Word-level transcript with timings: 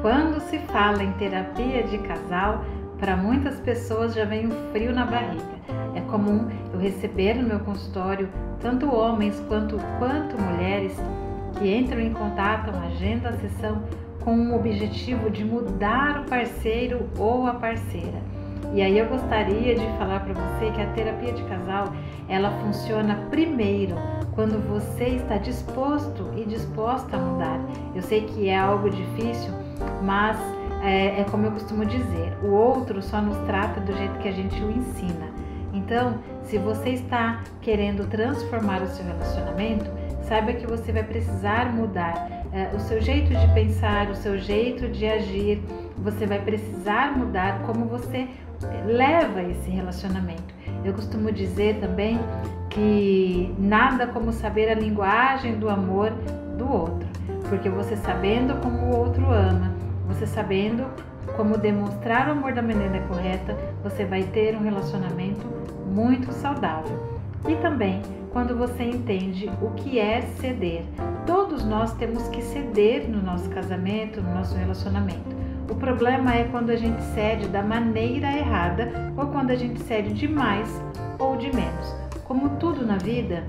Quando 0.00 0.40
se 0.40 0.58
fala 0.58 1.02
em 1.02 1.12
terapia 1.12 1.82
de 1.82 1.98
casal, 1.98 2.64
para 3.00 3.16
muitas 3.16 3.58
pessoas 3.60 4.14
já 4.14 4.24
vem 4.24 4.46
um 4.46 4.72
frio 4.72 4.94
na 4.94 5.04
barriga. 5.04 5.58
É 5.94 6.00
comum 6.02 6.48
eu 6.72 6.78
receber 6.78 7.34
no 7.34 7.48
meu 7.48 7.60
consultório 7.60 8.28
tanto 8.60 8.92
homens 8.94 9.42
quanto, 9.48 9.76
quanto 9.98 10.40
mulheres 10.40 10.96
que 11.58 11.74
entram 11.74 12.00
em 12.00 12.12
contato, 12.12 12.70
agenda 12.70 13.30
a 13.30 13.32
sessão 13.34 13.82
com 14.24 14.36
o 14.36 14.56
objetivo 14.56 15.30
de 15.30 15.44
mudar 15.44 16.20
o 16.20 16.24
parceiro 16.24 17.08
ou 17.16 17.46
a 17.46 17.54
parceira. 17.54 18.20
E 18.74 18.82
aí 18.82 18.98
eu 18.98 19.06
gostaria 19.06 19.74
de 19.74 19.86
falar 19.98 20.20
para 20.20 20.34
você 20.34 20.70
que 20.70 20.80
a 20.80 20.86
terapia 20.92 21.32
de 21.32 21.42
casal, 21.44 21.92
ela 22.28 22.50
funciona 22.62 23.16
primeiro 23.30 23.96
quando 24.34 24.58
você 24.68 25.04
está 25.04 25.38
disposto 25.38 26.30
e 26.36 26.44
disposta 26.44 27.16
a 27.16 27.20
mudar. 27.20 27.60
Eu 27.98 28.02
sei 28.04 28.20
que 28.20 28.48
é 28.48 28.56
algo 28.56 28.88
difícil, 28.88 29.52
mas 30.04 30.38
é, 30.84 31.20
é 31.20 31.24
como 31.24 31.46
eu 31.46 31.50
costumo 31.50 31.84
dizer, 31.84 32.32
o 32.44 32.46
outro 32.46 33.02
só 33.02 33.20
nos 33.20 33.36
trata 33.38 33.80
do 33.80 33.92
jeito 33.92 34.16
que 34.20 34.28
a 34.28 34.32
gente 34.32 34.54
o 34.62 34.70
ensina. 34.70 35.26
Então, 35.72 36.16
se 36.44 36.58
você 36.58 36.90
está 36.90 37.42
querendo 37.60 38.08
transformar 38.08 38.82
o 38.82 38.86
seu 38.86 39.04
relacionamento, 39.04 39.90
saiba 40.22 40.52
que 40.52 40.64
você 40.64 40.92
vai 40.92 41.02
precisar 41.02 41.74
mudar 41.74 42.28
é, 42.52 42.70
o 42.72 42.78
seu 42.78 43.00
jeito 43.00 43.34
de 43.34 43.52
pensar, 43.52 44.08
o 44.10 44.14
seu 44.14 44.38
jeito 44.38 44.86
de 44.86 45.04
agir. 45.04 45.60
Você 45.98 46.24
vai 46.24 46.40
precisar 46.40 47.18
mudar 47.18 47.62
como 47.62 47.86
você 47.86 48.28
leva 48.86 49.42
esse 49.42 49.70
relacionamento. 49.70 50.54
Eu 50.84 50.94
costumo 50.94 51.32
dizer 51.32 51.80
também 51.80 52.20
que 52.70 53.52
nada 53.58 54.06
como 54.06 54.32
saber 54.32 54.70
a 54.70 54.74
linguagem 54.74 55.58
do 55.58 55.68
amor 55.68 56.12
do 56.56 56.70
outro, 56.70 57.08
porque 57.48 57.68
você 57.68 57.96
sabendo 57.96 58.60
como 58.60 58.86
o 58.86 58.96
outro 58.96 59.30
ama, 59.30 59.72
você 60.06 60.26
sabendo 60.26 60.86
como 61.36 61.58
demonstrar 61.58 62.28
o 62.28 62.32
amor 62.32 62.52
da 62.52 62.62
maneira 62.62 63.00
correta, 63.06 63.56
você 63.82 64.04
vai 64.04 64.22
ter 64.22 64.56
um 64.56 64.62
relacionamento 64.62 65.46
muito 65.86 66.32
saudável. 66.32 67.18
E 67.48 67.54
também 67.56 68.02
quando 68.32 68.56
você 68.56 68.84
entende 68.84 69.50
o 69.60 69.70
que 69.70 69.98
é 69.98 70.22
ceder. 70.40 70.84
Todos 71.26 71.64
nós 71.64 71.92
temos 71.94 72.28
que 72.28 72.42
ceder 72.42 73.08
no 73.08 73.22
nosso 73.22 73.48
casamento, 73.50 74.20
no 74.20 74.34
nosso 74.34 74.54
relacionamento. 74.56 75.36
O 75.70 75.74
problema 75.74 76.34
é 76.34 76.44
quando 76.44 76.70
a 76.70 76.76
gente 76.76 77.02
cede 77.14 77.48
da 77.48 77.62
maneira 77.62 78.30
errada 78.36 79.12
ou 79.16 79.26
quando 79.26 79.50
a 79.50 79.54
gente 79.54 79.80
cede 79.80 80.12
demais 80.12 80.68
ou 81.18 81.36
de 81.36 81.54
menos. 81.54 81.94
Como 82.24 82.50
tudo 82.56 82.86
na 82.86 82.96
vida, 82.96 83.44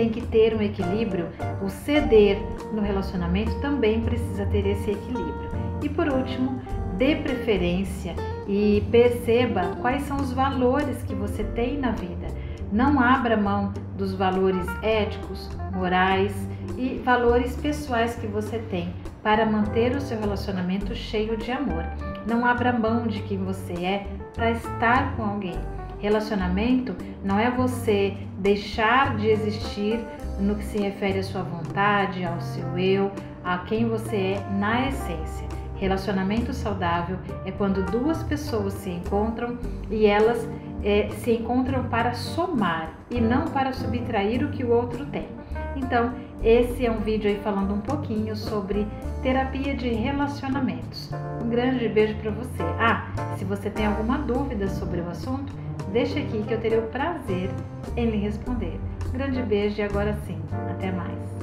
tem 0.00 0.08
que 0.08 0.22
ter 0.22 0.56
um 0.56 0.62
equilíbrio. 0.62 1.28
O 1.62 1.68
ceder 1.68 2.38
no 2.72 2.80
relacionamento 2.80 3.60
também 3.60 4.00
precisa 4.00 4.46
ter 4.46 4.66
esse 4.66 4.92
equilíbrio. 4.92 5.50
E 5.82 5.90
por 5.90 6.08
último, 6.08 6.58
dê 6.96 7.16
preferência 7.16 8.14
e 8.48 8.82
perceba 8.90 9.76
quais 9.82 10.02
são 10.04 10.16
os 10.16 10.32
valores 10.32 11.02
que 11.02 11.14
você 11.14 11.44
tem 11.44 11.76
na 11.76 11.90
vida. 11.90 12.28
Não 12.72 12.98
abra 12.98 13.36
mão 13.36 13.74
dos 13.98 14.14
valores 14.14 14.66
éticos, 14.82 15.50
morais 15.74 16.32
e 16.78 16.98
valores 17.04 17.54
pessoais 17.56 18.14
que 18.14 18.26
você 18.26 18.58
tem 18.58 18.94
para 19.22 19.44
manter 19.44 19.94
o 19.94 20.00
seu 20.00 20.18
relacionamento 20.18 20.94
cheio 20.94 21.36
de 21.36 21.52
amor. 21.52 21.84
Não 22.26 22.46
abra 22.46 22.72
mão 22.72 23.06
de 23.06 23.20
quem 23.22 23.36
você 23.36 23.74
é 23.84 24.06
para 24.34 24.52
estar 24.52 25.14
com 25.14 25.24
alguém. 25.24 25.58
Relacionamento 26.00 26.96
não 27.22 27.38
é 27.38 27.50
você 27.50 28.16
deixar 28.38 29.16
de 29.16 29.28
existir 29.28 30.00
no 30.38 30.54
que 30.54 30.64
se 30.64 30.78
refere 30.78 31.18
à 31.18 31.22
sua 31.22 31.42
vontade, 31.42 32.24
ao 32.24 32.40
seu 32.40 32.78
eu, 32.78 33.12
a 33.44 33.58
quem 33.58 33.86
você 33.86 34.16
é 34.16 34.46
na 34.58 34.88
essência. 34.88 35.46
Relacionamento 35.76 36.52
saudável 36.52 37.18
é 37.44 37.50
quando 37.52 37.84
duas 37.90 38.22
pessoas 38.22 38.74
se 38.74 38.90
encontram 38.90 39.58
e 39.90 40.06
elas 40.06 40.48
é, 40.82 41.08
se 41.18 41.32
encontram 41.32 41.84
para 41.84 42.14
somar 42.14 42.94
e 43.10 43.20
não 43.20 43.46
para 43.46 43.72
subtrair 43.72 44.44
o 44.44 44.50
que 44.50 44.64
o 44.64 44.70
outro 44.70 45.04
tem. 45.06 45.28
Então, 45.76 46.12
esse 46.42 46.84
é 46.84 46.90
um 46.90 47.00
vídeo 47.00 47.30
aí 47.30 47.38
falando 47.42 47.74
um 47.74 47.80
pouquinho 47.80 48.34
sobre 48.34 48.86
terapia 49.22 49.74
de 49.74 49.90
relacionamentos. 49.90 51.10
Um 51.42 51.48
grande 51.48 51.88
beijo 51.88 52.14
para 52.16 52.30
você. 52.30 52.62
Ah, 52.78 53.06
se 53.36 53.44
você 53.44 53.68
tem 53.70 53.86
alguma 53.86 54.18
dúvida 54.18 54.68
sobre 54.68 55.00
o 55.00 55.08
assunto, 55.08 55.52
deixa 55.92 56.18
aqui 56.18 56.42
que 56.42 56.54
eu 56.54 56.60
terei 56.60 56.78
o 56.78 56.88
prazer 56.88 57.50
em 57.96 58.10
lhe 58.10 58.16
responder. 58.18 58.78
Grande 59.12 59.42
beijo 59.42 59.80
e 59.80 59.82
agora 59.82 60.16
sim, 60.26 60.40
até 60.70 60.92
mais. 60.92 61.39